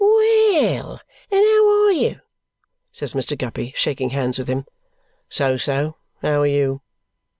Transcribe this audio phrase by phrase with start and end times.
[0.03, 0.99] "Well,
[1.29, 2.21] and how are you?"
[2.91, 3.37] says Mr.
[3.37, 4.65] Guppy, shaking hands with him.
[5.29, 5.95] "So, so.
[6.23, 6.81] How are you?"